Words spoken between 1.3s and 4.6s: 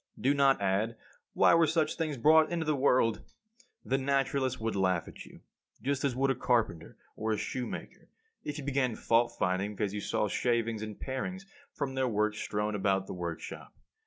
"Why were such things brought into the world?" The naturalist